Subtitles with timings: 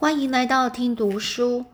[0.00, 1.64] 欢迎来到听读书。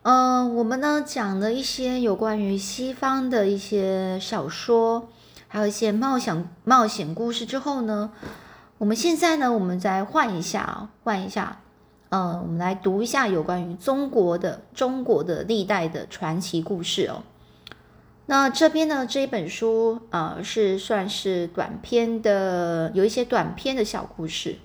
[0.00, 5.10] 呃，我们呢讲了一些有关于西方的一些小说，
[5.46, 8.12] 还有一些冒险冒险故事之后呢，
[8.78, 11.60] 我们现在呢，我们再换一下，换一下。
[12.08, 17.24] 呃，我们来读一下有关于中国的中国的历代的传奇故事哦。
[18.24, 24.56] 那这边呢，这一本书啊，是算是短篇的，有一些短篇的小故事。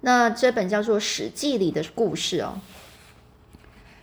[0.00, 2.60] 那这本叫做《史记》里的故事哦，《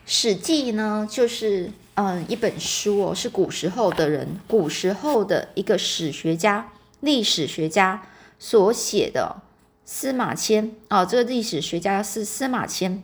[0.05, 8.07] 史记》呢，就是嗯一本书哦，是古时候的人，古时候的一个史学家、历史学家
[8.39, 9.41] 所写的。
[9.87, 13.03] 司马迁哦，这个历史学家是司马迁，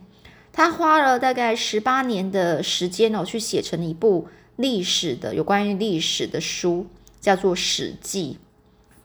[0.52, 6.88] 他花了大概十八年的时间哦，去写成一部历史的有关于历史的书，
[7.20, 8.38] 叫做《史记》，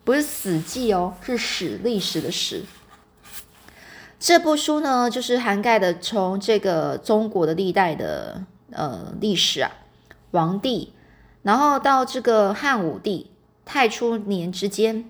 [0.03, 2.63] 不是《死记》哦，是史历史的史。
[4.19, 9.71] 这部书呢，就是涵盖的从这个中国的历代的呃历史啊，
[10.31, 10.93] 王帝，
[11.43, 13.29] 然后到这个汉武帝、
[13.63, 15.09] 太初年之间。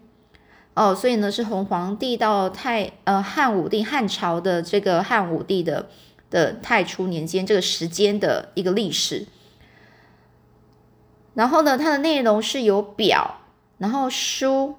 [0.73, 5.87] 哦，所以呢，是从皇帝到太呃汉武帝汉朝的这个汉武帝的
[6.29, 9.25] 的太初年间这个时间的一个历史。
[11.33, 13.39] 然后呢，它的内容是由表，
[13.77, 14.75] 然后书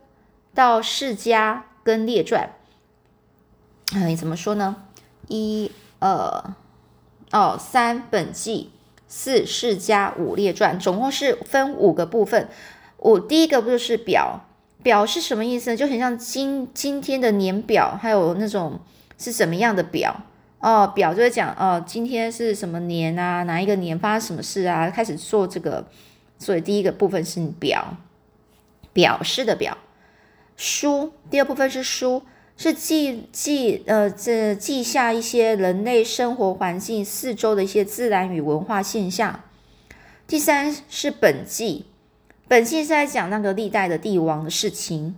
[0.54, 2.50] 到世家跟列传。
[3.94, 4.76] 嗯，怎么说呢？
[5.28, 6.54] 一、二、
[7.32, 8.70] 哦，三本纪，
[9.06, 12.48] 四世家，五列传，总共是分五个部分。
[12.98, 14.44] 五第一个不就是表？
[14.82, 15.76] 表是什么意思呢？
[15.76, 18.78] 就很像今今天的年表，还有那种
[19.16, 20.14] 是什么样的表
[20.60, 20.86] 哦？
[20.86, 23.42] 表就是讲哦，今天是什么年啊？
[23.42, 24.90] 哪一个年发生什么事啊？
[24.90, 25.86] 开始做这个，
[26.38, 27.96] 所以第一个部分是表，
[28.92, 29.76] 表示的表。
[30.56, 32.22] 书第二部分是书，
[32.58, 39.44] 是记记呃这记下一些人类生活环境四周的一些自然与文化现象。
[40.26, 41.86] 第三是本纪。
[42.48, 45.14] 本纪是在讲那个历代的帝王的事情，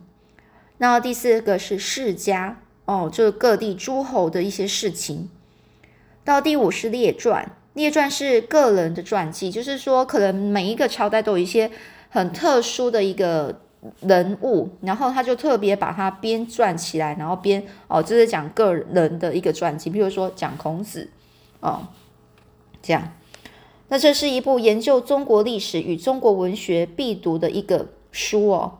[0.77, 5.31] 然后第四个是世家哦，就是各地诸侯的一些事情。
[6.25, 11.71] 到第五是列传，列传是个人的传记，就是说可能每一个朝代都有一些
[12.11, 13.63] 很特殊的一个
[14.01, 21.11] 人物，然后他就特别把它编撰起来，然后编哦，就是讲个人的一个传记，比如说讲孔子
[21.61, 21.87] 哦，
[22.83, 23.13] 这样。
[23.89, 28.79] 那这是一部研究中国历史与中国文学必读的一个书哦。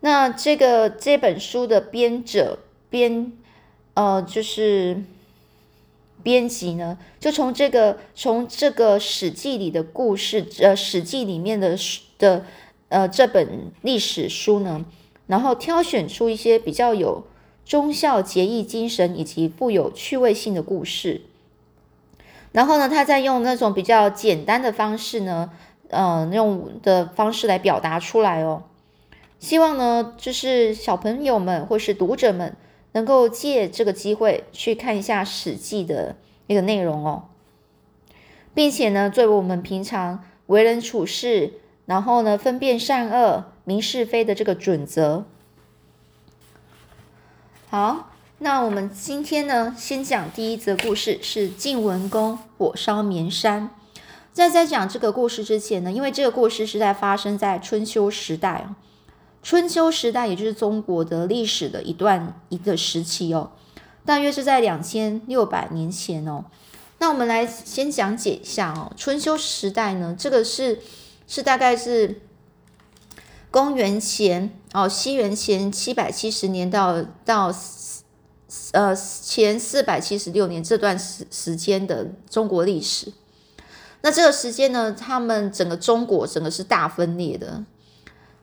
[0.00, 2.58] 那这个这本书的编者
[2.90, 3.32] 编
[3.94, 5.02] 呃就是
[6.22, 11.76] 编辑呢，就从这个从这个《史记》里的故事呃《史记》里面的
[12.18, 12.44] 的
[12.88, 14.84] 呃这本历史书呢，
[15.26, 17.24] 然后挑选出一些比较有
[17.64, 21.22] 忠孝节义精神以及富有趣味性的故事。
[22.52, 25.50] 然后呢，他再用那种比较简单的方式呢，
[25.90, 28.62] 嗯，用的方式来表达出来哦。
[29.38, 32.56] 希望呢，就是小朋友们或是读者们
[32.92, 36.16] 能够借这个机会去看一下《史记》的
[36.46, 37.24] 一个内容哦，
[38.54, 41.52] 并且呢，作为我们平常为人处事，
[41.88, 45.24] 然后呢，分辨善恶、明是非的这个准则。
[47.68, 48.10] 好。
[48.40, 53.70] 那我们今天呢，先讲第一则故事，是晋文公火烧绵山。
[54.32, 58.76] 在在讲这个故事之前呢，因为这个故事是在发生在春秋时代哦，
[59.42, 63.50] 春秋时代也就是中国的历史的一段一个时期哦，
[64.04, 66.44] 大约是在两千六百年前哦。
[66.98, 70.78] 那我们来先讲解一下哦，春秋时代呢，这个是
[71.28, 72.20] 是大概是
[73.52, 77.54] 公元前哦，西元前七百七十年到到。
[78.72, 83.12] 呃，前四百七十六年这段时时间的中国历史，
[84.00, 87.62] 那这个时间呢，他们整个中国整个是大分裂的，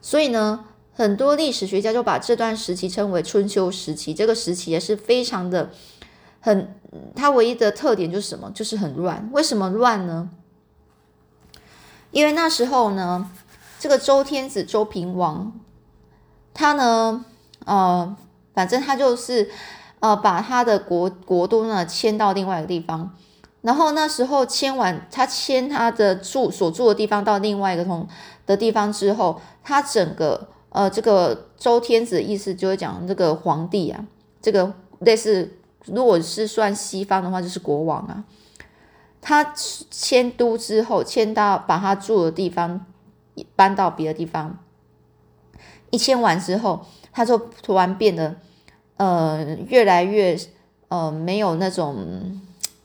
[0.04, 4.14] 所以呢，很多历史学家就把这段时期称为春秋时期。
[4.14, 5.72] 这个时期也是非常的
[6.40, 6.76] 很，
[7.16, 8.52] 它唯一的特点就是什么？
[8.54, 9.28] 就是很乱。
[9.34, 10.30] 为什么乱呢？
[12.16, 13.30] 因为那时候呢，
[13.78, 15.52] 这个周天子周平王，
[16.54, 17.26] 他呢，
[17.66, 18.16] 呃，
[18.54, 19.52] 反正他就是。
[20.02, 23.10] 呃，把他的国国都呢迁到另外一个地方，
[23.62, 28.08] 然后那时候迁完，他迁他的住所住的地方到另外一个同
[28.46, 34.06] 的地方之后，他整个呃这个周天子的意思就是讲这个皇帝啊，
[34.40, 38.24] 这个类似如果是算西方的话，就是国王啊。
[39.28, 39.56] 他
[39.90, 42.86] 迁都之后，迁到把他住的地方
[43.56, 44.60] 搬到别的地方，
[45.90, 48.36] 一迁完之后，他就突然变得。
[48.98, 50.40] 呃，越来越，
[50.88, 52.40] 呃，没有那种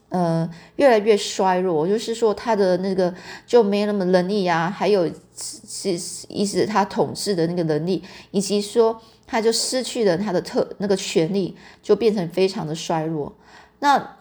[0.09, 3.15] 呃越来越衰弱，就是说他的那个
[3.47, 5.97] 就没那么能力啊，还有是
[6.27, 8.03] 意思他统治的那个能力，
[8.33, 13.33] 以及说他就失去了他的特那个权力，就变成非常的衰弱。
[13.79, 14.17] 那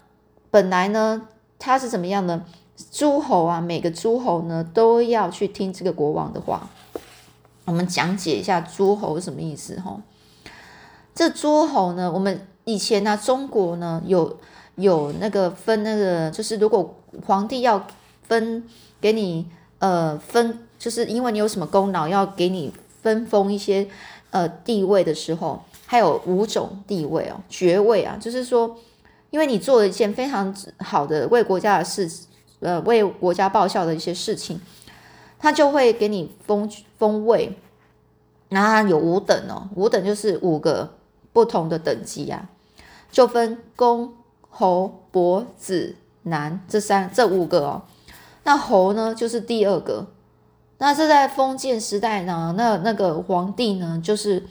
[0.51, 1.27] 本来呢，
[1.59, 2.43] 他是怎么样呢？
[2.91, 6.69] 诸侯啊，每个诸侯呢都要去听这个国王的话。
[7.65, 10.01] 我们讲解一下诸侯什么意思哈？
[11.13, 14.39] 这诸侯呢，我们以前呢，中国呢有
[14.75, 16.95] 有那个分那个，就是如果
[17.27, 17.85] 皇帝要
[18.23, 18.63] 分
[19.01, 19.45] 给你
[19.79, 23.87] 呃分，就是因为你有什么功劳，要给你分封一些
[24.31, 28.77] 呃地位的时候，还有五种地位哦，爵位啊，就是说，
[29.29, 32.09] 因为你做了一件非常好的为国家的事，
[32.59, 34.59] 呃，为国家报效的一些事情，
[35.37, 37.57] 他就会给你封封位，
[38.49, 40.95] 那有五等哦，五等就是五个。
[41.31, 42.49] 不同的等级啊，
[43.11, 44.11] 就分公、
[44.49, 47.83] 侯、伯、子、男这三这五个哦。
[48.43, 50.07] 那侯呢，就是第二个。
[50.79, 54.43] 那这在封建时代呢，那那个皇帝呢，就是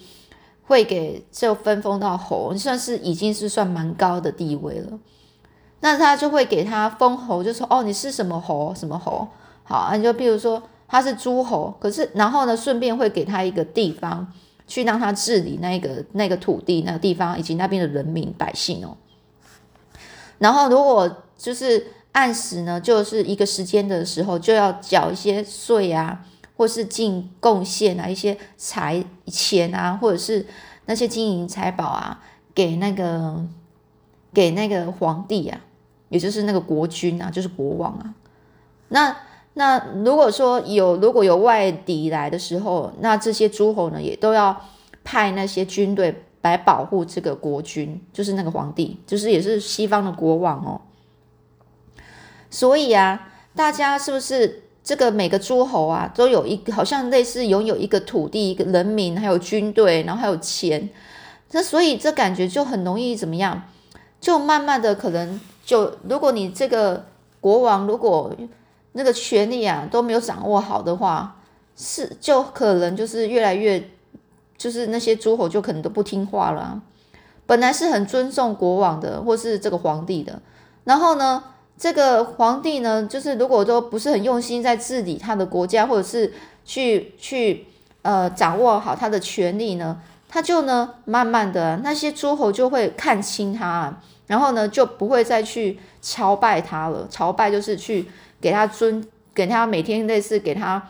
[0.68, 4.96] 会给就分封到侯，算是已经是算蛮高的地位了。
[5.80, 9.26] 那他就会给他封侯，就说哦，你是什么侯，什么侯？
[9.64, 14.32] 好，你就比如说他是诸侯，可是然后呢，顺便会给他一个地方。
[14.70, 18.94] 去让他治理那个那个土地那个地方以及那边的人民百姓哦。
[20.36, 26.22] 然后如果就是按时呢，就是一个时间的时候就要缴一些税啊，
[26.58, 30.44] 或是进贡献啊一些财钱啊，或者是
[30.86, 32.20] 那些金银财宝啊，
[32.52, 33.46] 给那个
[34.34, 35.60] 给那个皇帝啊，
[36.08, 38.12] 也就是那个国君啊，就是国王啊。
[38.88, 39.16] 那
[39.54, 44.60] 那如果说有如果有外敌来的时候，那这些诸侯呢也都要
[45.04, 50.80] 派那些军队来保护这个国君，就是那个皇帝，就是也是西方的国王哦。
[52.50, 60.88] 所以啊，大家是不是这个每个诸侯啊都有一个好像类似拥有一个土地、一个人民，还有军队，然后还有钱，
[61.50, 63.64] 那所以这感觉就很容易怎么样？
[64.18, 67.04] 就慢慢的可能就如果你这个
[67.40, 68.32] 国王如果。
[68.92, 71.36] 那个权力啊都没有掌握好的话，
[71.76, 73.90] 是就可能就是越来越，
[74.56, 76.82] 就是那些诸侯就可能都不听话了。
[77.46, 80.40] 本来是很尊重国王的，或是这个皇帝的，
[80.82, 81.44] 然后呢，
[81.78, 86.32] 这个皇帝呢，就是如果都不是很用心在治理他的国家，或者是
[86.64, 87.66] 去去
[88.02, 97.06] 呃掌握好他的权力呢，他就呢慢慢的那些诸侯就会看清他，然后呢就不会再去朝拜他了。
[97.08, 98.06] 朝拜就是去。
[98.40, 99.04] 给他尊，
[99.34, 100.80] 给他每天类似给他，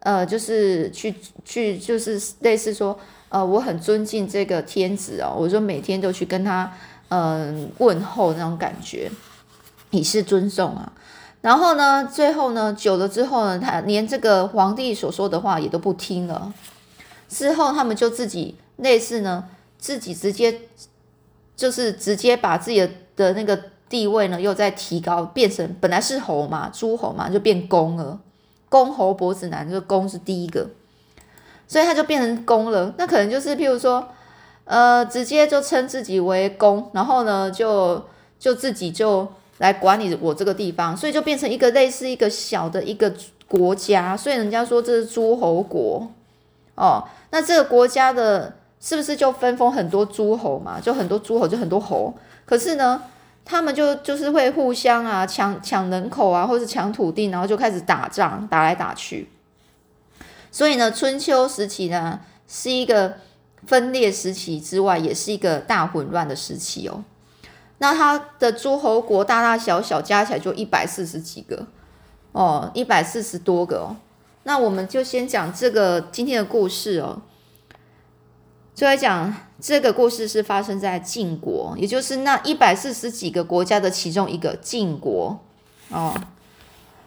[0.00, 1.14] 呃，就是去
[1.44, 2.98] 去，就是类似说，
[3.28, 6.72] 呃，我很尊敬这个天子哦，我就每天都去跟他，
[7.10, 9.08] 嗯，问候那种感觉，
[9.90, 10.92] 以示尊重啊。
[11.40, 16.52] 然后呢，最后呢，久了之后呢，他连这个皇帝所说的话也都不听了。
[17.28, 19.44] 之后他们就自己类似呢，
[19.78, 20.62] 自己直接
[21.56, 23.58] 就是直接把自己的的那个。
[23.88, 28.20] 地位呢又在提高，变成本来是侯嘛，诸侯嘛，就变公了。
[28.68, 30.68] 公侯伯子男，就公是第一个，
[31.66, 32.92] 所以他就变成公了。
[32.98, 34.06] 那可能就是譬如说，
[34.64, 38.04] 呃，直接就称自己为公，然后呢，就
[38.38, 39.26] 就自己就
[39.58, 43.12] 来管理我这个地方，所以就变成一个类似一个小的一个
[43.46, 44.16] 国家。
[44.16, 46.10] 所以人家说这是诸侯国
[46.74, 47.04] 哦。
[47.30, 50.80] 那这个国家的是不是就分封很多诸侯嘛？
[50.80, 52.14] 就很多诸侯，就很多侯。
[52.44, 53.02] 可是呢？
[53.50, 59.26] 他们就就是会互相啊抢抢人口啊，或者抢土地，然后就开始打仗，打来打去。
[60.50, 63.14] 所以呢，春秋时期呢是一个
[63.66, 67.02] 分裂时期之外，也是一个大混乱的时期哦。
[67.78, 71.66] 那他的诸侯国大大小小加起来就一百四十几个
[72.32, 73.96] 哦，一百四十多个哦。
[74.44, 77.22] 那我们就先讲这个今天的故事哦，
[78.74, 79.34] 就来讲。
[79.60, 85.36] 这个故事是发生在晋国，也就是那一百四十几个国家的其中一个晋国
[85.90, 86.14] 哦。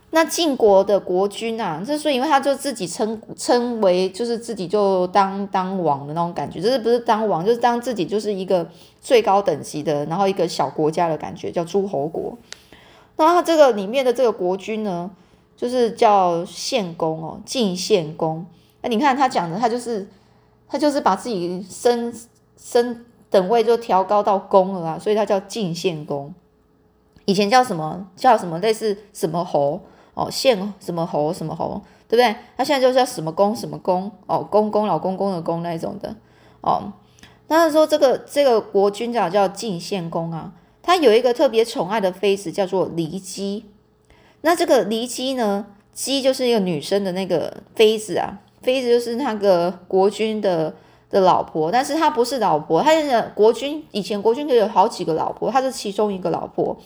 [0.10, 8.70] 那晋国的国君啊，这所以因为他就自己称称为，就是自己就当当王的那种感觉，就是不是当王，就是当自己就是一个
[9.02, 12.38] 最高等级的，然后一个小国家的感觉，叫诸侯国。
[13.18, 15.12] 那他这个里面的这个国君呢，
[15.58, 18.46] 就是叫献公哦，晋献公。
[18.82, 20.08] 那你看他讲的，他就是
[20.70, 22.14] 他就是把自己升。
[22.64, 26.32] 升等位就调高到公了啊，所以他叫晋献公。
[27.26, 28.06] 以前叫什么？
[28.16, 28.60] 叫什么？
[28.60, 29.82] 类似什么侯
[30.14, 32.36] 哦，献什么侯什么侯，对不对？
[32.56, 36.16] 他现在就叫什么公什么公哦，公公老公公的公那种的
[36.62, 36.94] 哦。
[37.58, 43.66] 那说这个这个国君叫叫晋献公啊，他有一个特别宠爱的妃子，叫做骊姬。
[44.40, 50.74] 那这个骊姬呢，姬就是一个女生的那个妃子啊，妃子就是那个国君的
[51.10, 56.78] 的老婆，但是她不是老婆，她是国君以前国君可以有好几个老婆，她是其中一个老婆。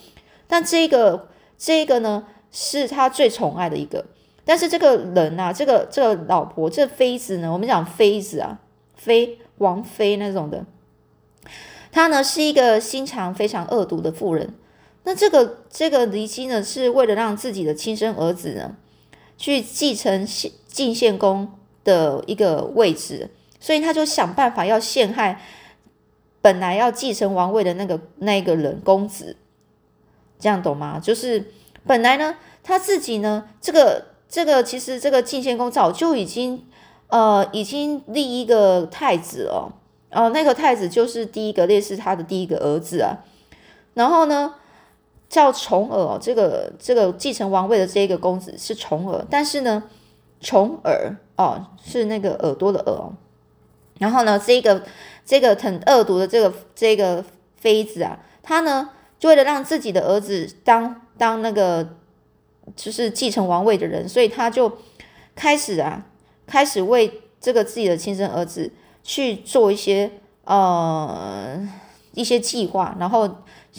[0.48, 1.28] 但这个
[1.60, 4.04] 这个呢，是他最宠爱的一个。
[4.44, 8.60] 但是这个人啊，这个这个老婆，这妃子呢，我们讲妃子啊，
[8.96, 10.66] 妃王妃那种的，
[11.92, 14.54] 她呢是一个心肠非常恶毒的妇人。
[15.04, 18.76] 那这个这个骊姬呢，是为了让自己的亲生儿子呢，
[19.38, 20.28] 去继承
[20.68, 21.52] 晋献公
[21.84, 25.42] 的一个位置，所以他就想办法要陷害
[26.42, 29.38] 本来要继承王位的那个那个人公子。
[30.40, 31.00] 这样懂吗？
[31.00, 31.52] 就是
[31.86, 34.16] 本来呢，他自己呢，这个。
[34.28, 36.66] 这个其实，这个晋献公早就已经，
[37.08, 39.72] 呃，已经立一个太子了，
[40.12, 43.18] 哦，那个太子就是第一个烈士他的第一个儿子啊。
[43.94, 44.56] 然后呢，
[45.30, 49.84] 叫重耳，这个这个继承王位的这个公子是重耳，但是呢，
[50.40, 52.94] 重耳哦是那个耳朵的耳。
[52.94, 53.14] 哦
[54.00, 54.84] 然后呢，这个
[55.26, 57.24] 这个很恶毒的这个这个
[57.56, 61.88] 妃子啊，他呢就为了让自己的儿子当当那个。
[62.76, 64.80] 就是继承王位的人，所以他就
[65.36, 66.04] 开始啊，
[66.48, 68.72] 开始为这个自己的亲生儿子
[69.04, 70.12] 去做一些
[70.44, 71.60] 呃
[72.14, 73.30] 一些计划，然后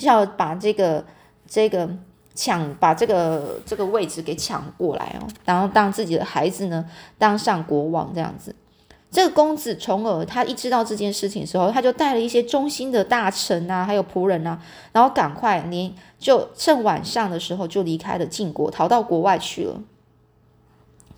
[0.02, 1.04] 要把这个
[1.46, 1.88] 这个
[2.34, 6.84] 抢把这个这个位置给抢过来哦，然后当自己的孩子呢
[7.18, 8.54] 当上国王这样子。
[9.08, 14.60] 这个公子重耳，他一知道这件事情的时候，他就带了一些忠心的大臣啊，还有仆人啊，
[14.92, 19.80] 然后赶快连就趁晚上的时候就离开了晋国，逃到国外去了。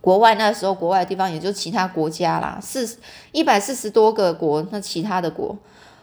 [0.00, 2.98] 国外那时候，国外的地方也就其他国家啦，四
[3.32, 5.56] 一百四十多个国，那其他的国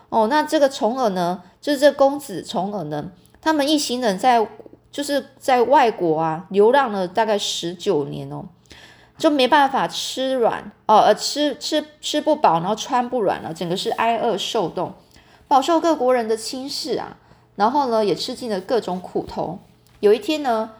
[0.09, 3.11] 哦，那这个重耳呢，就是这公子重耳呢，
[3.41, 4.47] 他们一行人在
[4.91, 8.45] 就是在外国啊流浪了大概十九年哦。
[9.17, 14.91] 就没办法吃软哦，呃，吃吃吃不饱，然后穿不软了，整个是挨饿受冻，
[15.47, 17.15] 饱受各国人的轻视啊。
[17.55, 19.59] 然后呢，也吃尽了各种苦头。
[20.01, 20.71] 有一天呢，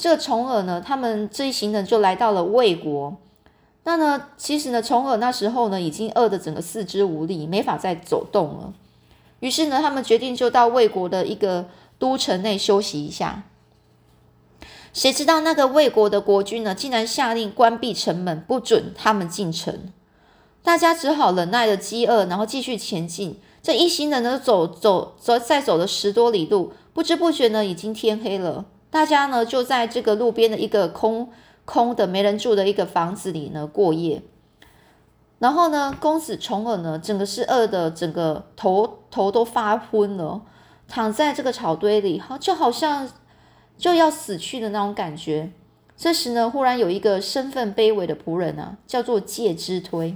[0.00, 3.18] 这个重耳呢，他们这一行人就来到了魏国。
[3.84, 8.72] 那呢，其实呢，重耳那时候呢，已经饿得整个四肢无力，没法再走动了。
[9.40, 11.66] 于是呢，他们决定就到魏国的一个
[11.98, 13.42] 都城内休息一下。
[14.94, 19.92] 谁知道那个魏国的国君呢，竟然下令关闭城门，不准他们进城。
[20.62, 23.38] 大家只好忍耐着饥饿，然后继续前进。
[23.62, 28.64] 这一行人呢，走走走，再走了十多里路，不知不觉呢，已经天黑了。
[28.90, 31.30] 大家呢，就在这个路边的一个空
[31.64, 34.22] 空的、没人住的一个房子里呢过夜。
[35.38, 40.42] 然后呢，公子重耳呢，整个是饿的，整个头头都发昏了，
[40.86, 43.08] 躺在这个草堆里，好就好像。
[43.78, 45.52] 就要死去的那种感觉。
[45.96, 50.14] 这时呢，忽然有一个身份卑微的仆人啊，叫做介之推，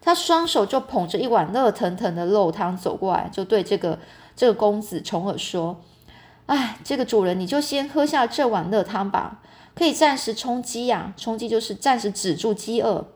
[0.00, 3.98] 他双手就捧着一碗热腾腾的肉汤走过来，就对这个
[4.36, 5.80] 这个公子重耳说
[6.46, 9.40] ：“哎，这个主人，你就先喝下这碗热汤吧，
[9.74, 11.12] 可以暂时充饥呀。
[11.16, 13.06] 充饥就是暂时止住饥饿。”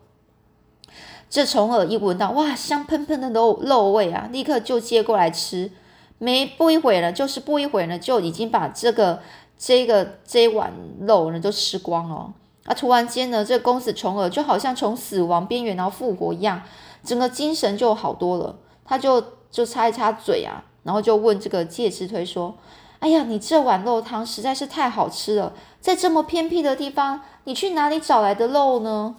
[1.29, 5.71] 这虫儿一闻到哇，香喷喷的肉肉味啊，立刻就接过来吃。
[6.19, 9.21] 没不一会呢，就是不一会呢，就已经把这个。
[9.59, 12.31] 这个这碗肉呢，都吃光了。
[12.65, 12.75] 啊！
[12.75, 16.61] 突然间呢，这公子虫儿就好像从死亡边缘然后复活一样，
[17.03, 18.55] 整个精神就好多了。
[18.85, 19.19] 他就
[19.49, 22.55] 就擦一擦嘴啊，然后就问这个介之推说
[22.99, 29.15] ：“哎呀，你这碗肉汤实在是太好吃了，在这么偏僻的地方，你去哪里找来的肉呢？”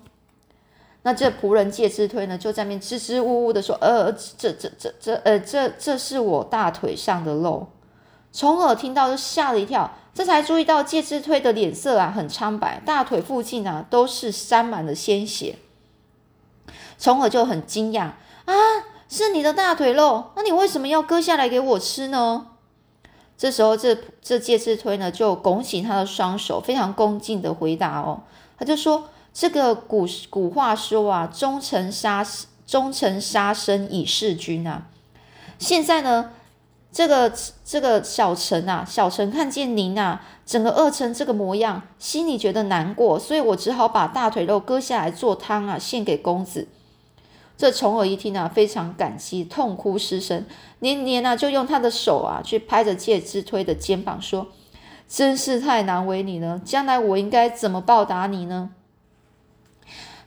[1.02, 7.68] 那这仆人介之推呢，就在那支支吾吾的说：“呃，这这这这呃，这这是我大腿上的肉。”
[8.32, 9.90] 重耳听到就吓了一跳。
[10.12, 15.56] 这才注意到介之推的脸色啊很苍白，大腿附近啊都是沾满了鲜血。
[16.98, 18.10] 从而就很惊讶
[18.44, 18.54] 啊，
[19.08, 22.48] 是你的大腿肉，那你为什么要割下来给我吃呢？
[23.38, 28.20] 这时候，这这介之推呢就拱起他的双手，非常恭敬的回答哦，
[28.58, 32.26] 他就说：“这个古古话说啊，忠臣杀
[32.66, 34.88] 忠臣杀身以示君啊，
[35.58, 36.32] 现在呢。”
[36.90, 37.30] 这个
[37.66, 46.66] 这个小陈啊，小陈看见您啊，整个饿成这个模样，心里觉得难过，所以我只好把大腿肉割下来做汤啊，献给公子。
[47.58, 50.46] 这重耳一听啊，非常感激，痛哭失声，
[50.78, 54.46] 年年啊就用他的手啊去拍着介之推的肩膀，说
[55.08, 58.70] ：“真是太难为你了，将来我应该怎么报答你呢？”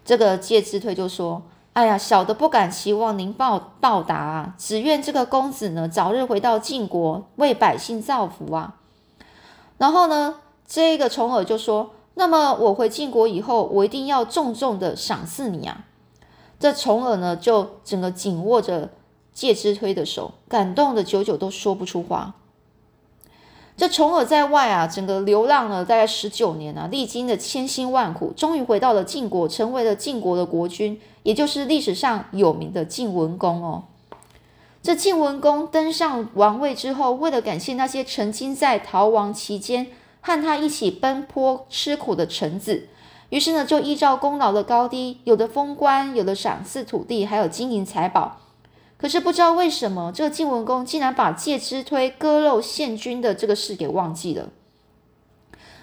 [0.04, 8.76] 这个介之推就说：“哎呀，小的不敢期望您报报答啊，只愿这个公子呢早日回到晋国，为百姓造福啊。
[9.78, 10.36] 然后呢，
[10.68, 15.86] 这个重耳就说：“那么我回晋国以后，我一定要重重的赏赐你啊。”
[16.62, 18.92] 这重耳呢，就整个紧握着
[19.34, 22.36] 介之推的手，感动的久久都说不出话。
[23.76, 31.02] 这重耳在外啊，整个流浪了大概十九年啊，历经了千辛万苦，终于回到了晋国，成为了晋国的国君。
[31.24, 33.86] 也就是历史上有名的晋文公哦，
[34.84, 39.88] 这晋文公登上王位之后，为了感谢那些曾经在逃亡期间
[40.20, 42.88] 和他一起奔波吃苦的臣子，
[43.32, 48.38] 于是呢，就依照功劳的高低，有的封官，有的赏赐土地，还有金银财宝。
[48.98, 54.50] 可是不知道为什么，这个晋文公竟然把介之推割肉献君的这个事给忘记了，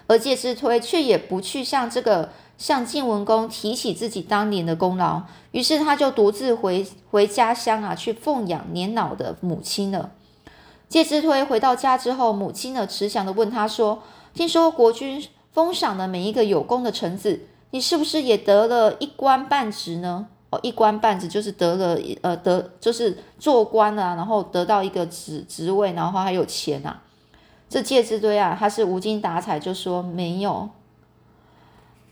[0.07, 2.31] 而介之推却也不去向这个。
[2.59, 10.11] 向晋文公提起自己当年的功劳，于是他就独自回回家乡啊，去奉养年老的母亲了。
[10.88, 14.02] 介之推回到家之后，母亲呢慈祥的问他说
[14.35, 15.25] ：“听说国君
[15.58, 17.40] 封赏了每一个有功的臣子，
[17.72, 20.28] 你是不是也得了一官半职呢？
[20.50, 27.02] 哦，一官半职就是得了呃得就是做官啊，然后得到一个职职位，然后还有钱啊。”
[27.68, 30.68] 这介之推啊，他是无精打采就说没有。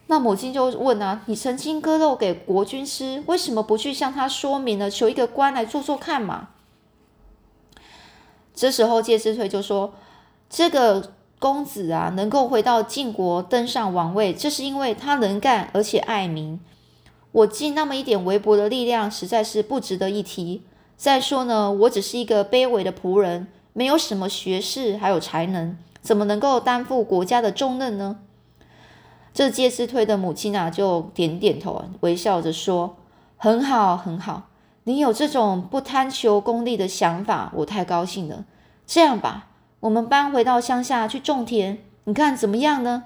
[0.08, 4.90] 那母亲就问啊：“你曾经割肉给国君吃，为什么不去向他说明呢？
[4.90, 6.48] 求一个官来做做看嘛？”
[8.52, 9.94] 这时候介之推就说
[10.50, 16.58] ：“这个公子啊，能够回到晋国登上王位，这是因为他能干而且爱民。
[17.32, 20.62] 我尽那么一点微薄的力量，实在是不值得一提。
[20.96, 28.20] 再说呢，我只是一个卑微的仆人，没有什么学识，还有才能，怎么能够担负国家的重任呢？”
[29.34, 32.96] 这介之推的母亲啊，就点点头，微笑着说
[33.36, 34.44] ：“很好，很好，
[34.84, 38.46] 你有这种不贪求功利的想法，我太高兴了。
[38.86, 39.48] 这样吧，
[39.80, 43.04] 我们搬回到乡下去种田，你看怎么样呢？”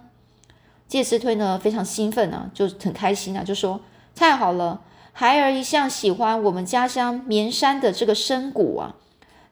[0.88, 3.80] 介之推呢，非常兴奋啊，就很开心啊，就说
[4.16, 8.96] ：“太好了，孩儿一向喜欢我们家乡绵山的这个深谷啊，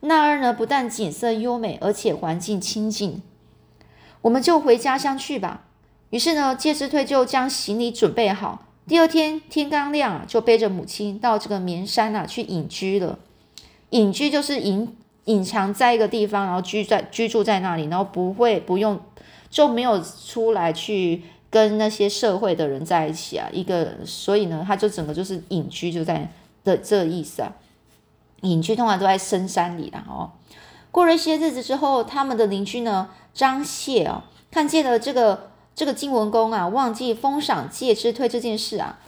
[0.00, 3.22] 那儿呢，不但景色优美，而且环境清静，
[4.22, 5.64] 我们就回家乡去吧。”
[6.10, 8.64] 于是呢，介之推就将行李准备好。
[8.86, 13.18] 第二天天刚亮啊，就背着母亲到这个绵山啊去隐居了。
[13.90, 14.96] 隐居就是隐
[15.28, 18.98] 隐藏在一个地方，然后居在居住在那里，然后不会不用
[19.48, 23.48] 就没有出来去跟那些社会的人在一起啊。
[23.52, 26.30] 一个所以呢，他就整个就是隐居就在
[26.64, 27.52] 的这意思啊。
[28.40, 30.04] 隐居通常都在深山里啦。
[30.08, 30.32] 哦。
[30.90, 35.48] 过了一些日子之后，他们的邻居呢张谢啊看见了这个。
[35.78, 38.98] 这个晋文公啊，忘记封赏介之推这件事啊，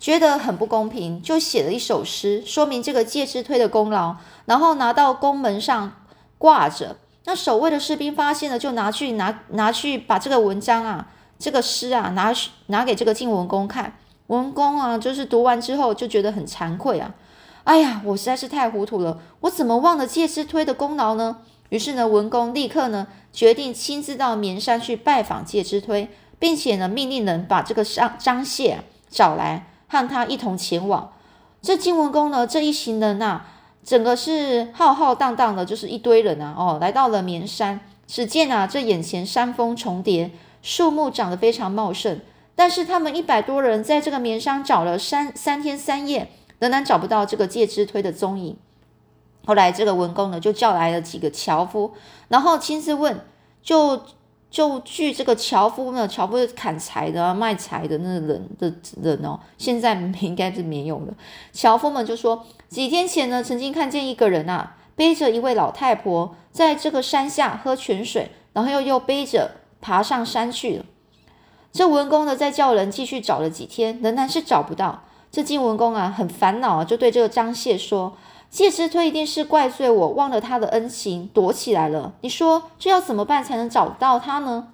[0.00, 5.92] 觉得很不公平，就写了一首诗，说明这个介之推的功劳，然后拿到宫门上
[6.38, 6.96] 挂着。
[7.26, 11.06] 那守卫的士兵发现了，就拿去拿拿去把这个文章啊，
[11.38, 12.32] 这个诗啊，拿
[12.66, 13.98] 拿给这个晋文公看。
[14.28, 17.14] 文公啊，就是读完之后就觉得很惭愧啊，
[17.64, 21.36] 哎呀，我实在是太糊涂了，我怎么忘了介之推的功劳呢？
[21.68, 26.08] 于是呢，文公立刻呢决定亲自到绵山去拜访介之推。
[26.40, 31.12] 并且呢，命令人把这个张张谢找来，和他一同前往。
[31.60, 33.42] 这晋文公呢，这一行人呐，
[33.84, 37.80] 整个是浩浩荡荡的，就是一堆人啊，哦，来到了绵山。
[38.06, 40.30] 只见啊，这眼前山峰重叠，
[40.62, 42.20] 树木长得非常茂盛。
[42.54, 48.56] 但是他们一百多人在这个绵山找了三三天三夜，仍然找不到这个介之推的踪影。
[49.44, 51.92] 后来这个文公呢，就叫来了几个樵夫，
[52.28, 53.20] 然后亲自问，
[53.62, 54.00] 就。
[54.50, 61.14] 就据这个樵夫呢，樵夫是砍柴的、卖柴的那人的人哦，现在应该是没有了。
[61.52, 70.84] 樵夫们就说，几天前呢，曾经看见一个人啊，背着一位老太婆，在这个山下喝泉水，然后又又背着爬上山去了。
[71.70, 75.04] 这文公呢，再叫人继续找了几天，仍然是找不到。
[75.30, 78.16] 这晋文公啊，很烦恼啊，就对这个张谢说。
[78.50, 82.14] 介之推一定是怪罪我忘了他的恩情，躲起来了。
[82.22, 84.72] 你说这要怎么办才能找到他呢？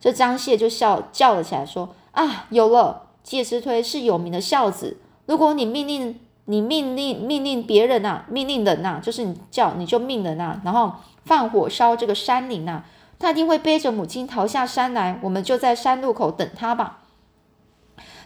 [0.00, 3.06] 这张谢就笑叫了起来，说：“啊，有了！
[3.24, 4.98] 介之推是有名的孝子。
[5.26, 10.92] 如果你命令你命令命令别人呐，命令人呐，就是你叫你就命人呐，然后
[11.24, 12.84] 放火烧这个山林呐，
[13.18, 15.18] 他一定会背着母亲逃下山来。
[15.22, 17.00] 我们就在山路口等他吧。”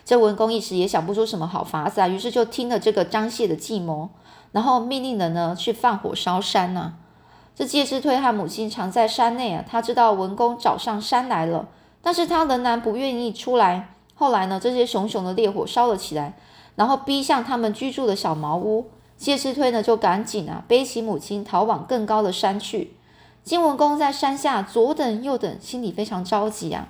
[0.04, 4.10] 这文公一时也想不出什么好法子啊，于是就听了这个张谢的计谋。
[4.52, 6.94] 然后命令人呢去放火烧山呢。
[7.54, 11.68] 这介之推和母亲藏在山内啊，他知道文公找上山来了，
[12.00, 13.94] 但是他仍然不愿意出来。
[14.14, 16.36] 后来呢，这些熊熊的烈火烧了起来，
[16.76, 18.90] 然后逼向他们居住的小茅屋。
[19.16, 22.94] 介之推呢，就赶紧啊背起母亲逃往更高的山去。
[23.42, 26.86] 晋文公在山下左等右等，心里非常着急啊，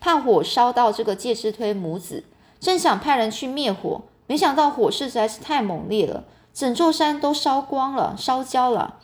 [0.00, 2.24] 怕火烧到这个介之推母子，
[2.58, 6.24] 正想派人去灭火，没想到火势实在是太猛烈了，
[6.56, 8.94] 整座山都烧光了，烧焦了。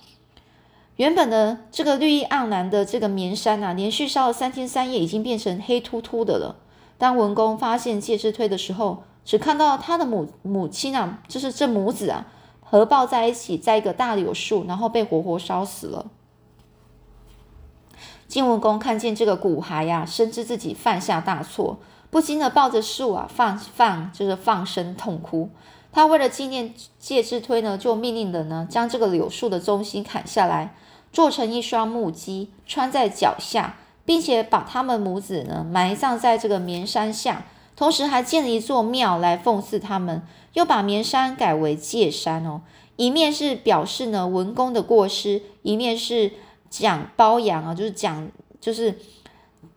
[0.97, 6.57] 原本呢，这个绿意盎然的这个绵山啊，连续烧了三天三夜，已经变成黑秃秃的了。
[6.97, 12.25] 当文公发现介之推的时候，只看到他的母母亲啊，就是这母子啊。
[12.63, 16.07] 合抱在一起，在一个大柳树，然后被活活烧死了。
[18.27, 21.77] 晋文公看见这个骨骸呀，深知自己犯下大错，
[22.09, 25.51] 不禁的抱着树啊，放放就是放声痛哭。
[25.93, 30.75] 他为了纪念介之推呢，就命令的呢，将这个柳树的中心砍下来，
[31.13, 33.77] 做成一双木屐，穿在脚下，
[34.07, 37.45] 并且把他们母子呢埋葬在这个绵山下，
[37.77, 40.23] 同时还建了一座庙来奉祀他们。
[40.55, 42.61] 又把绵山改为界山哦，
[42.97, 46.33] 一面是表示呢文公的过失，一面是
[46.69, 48.99] 讲褒扬啊，就是讲就是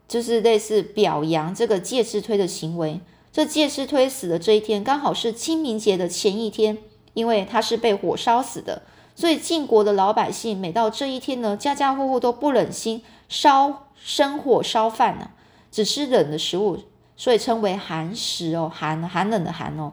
[0.08, 3.00] 就是类似表扬这个介之推的行为。
[3.36, 6.78] 这介之推死的这一天，刚好是清明节的前一天，
[7.14, 15.32] 因为他是被火烧死的，所以晋国的老百姓每到这一天呢，家家户户都不忍心烧生火烧饭呢，
[15.70, 16.78] 只吃冷的食物，
[17.18, 19.92] 所以称为寒食哦，寒寒冷的寒哦。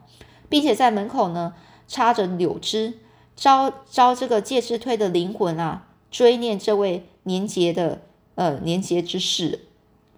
[0.48, 1.52] 并且在门口呢
[1.88, 3.00] 插着柳枝，
[3.34, 8.02] 招招这个介之推的灵魂啊，追念这位年节的
[8.36, 9.66] 呃年节之事。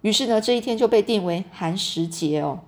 [0.01, 2.59] 于是呢，这一天就被定为寒食节哦。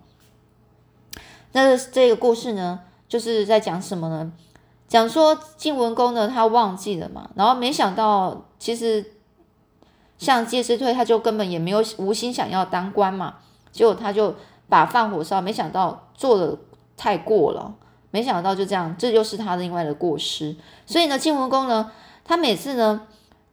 [1.57, 4.31] 那这个故事呢，就是在讲什么呢？
[4.87, 9.13] 讲说晋文公呢，他忘记了嘛，然后没想到，其实
[10.17, 13.35] 像介之推，他就根本也没有无心想要当官嘛，
[13.71, 14.35] 结果他就
[14.69, 16.57] 把放火烧，没想到做的。
[16.99, 17.75] 太过了，
[18.09, 20.55] 没想到就这样，这就是他的另外的过失。
[20.87, 21.91] 所以呢，晋文公呢，
[22.25, 23.03] 他每次呢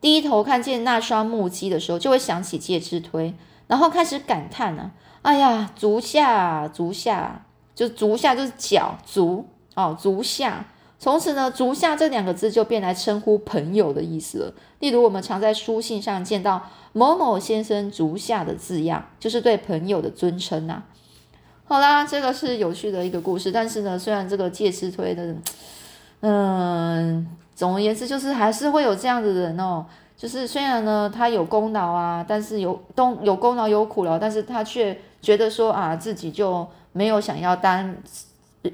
[0.01, 3.35] 低头看见那双木屐的时候，就会想起介之推，
[3.67, 14.55] 然后开始感叹呢：“哎呀，足下，足下，就足下就是脚足哦，足下。”从此呢，足下这两个字就变来称呼朋友的意思了。
[14.79, 20.83] 例如，我们常在书信上见到某某先生足下的字样，就是对朋友的尊称呐。
[21.67, 25.35] 好啦，这个是有趣的一个故事，但是呢，虽然这个介之推的，
[26.21, 29.85] 嗯，总而言之，就是还是会有这样的人哦，
[30.17, 37.95] 就是虽然呢他有功劳啊，但是有都有功劳有苦劳，但是他却觉得说啊，自己就没有想要当，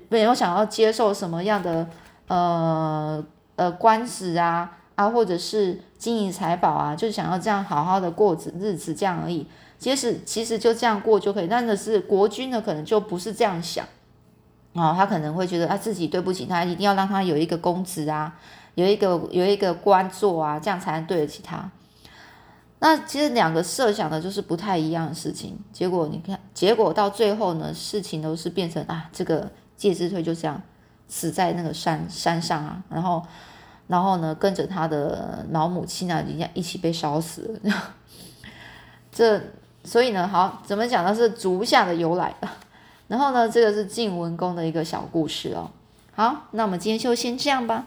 [0.08, 1.88] 没有想要接受什么样的
[2.28, 3.24] 呃
[3.56, 9.46] 呃官职啊啊，或者是金银财宝啊，就想要这样好好的过日日子这样而已。
[9.78, 13.84] 即使其实就这样过就可以，但的是国君呢，可能就不是这样想
[14.74, 18.34] 啊，他可能会觉得啊自己对不起他，一定要让他有一个公职啊，
[18.74, 21.70] 有一个有一个官做啊，这样才能对得起他。
[22.80, 30.60] 那其实两个设想的就是不太一样的事情，结果你看，结果到最后呢，事情都是变成啊，这个介之推就这样
[31.06, 33.22] 死在那个山山上啊，然后
[33.86, 37.94] 然后呢，跟着他的老母亲啊，人家一起被烧死了，
[39.12, 39.40] 这。
[39.82, 41.14] 所以呢，好，怎么讲呢？
[41.14, 42.34] 是足下的由来
[43.08, 45.70] 然后呢，这个是晋文公的一个小故事哦。
[46.12, 47.86] 好，那我们今天就先这样吧。